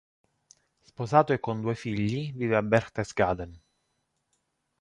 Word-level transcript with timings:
Sposato 0.79 1.31
e 1.31 1.39
con 1.39 1.61
due 1.61 1.75
figli, 1.75 2.33
vive 2.33 2.55
a 2.55 2.63
Berchtesgaden. 2.63 3.61